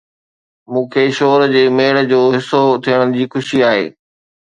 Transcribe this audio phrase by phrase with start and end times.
[0.71, 3.85] مون کي شور جي ميڙ جو حصو ٿيڻ جي خوشي آهي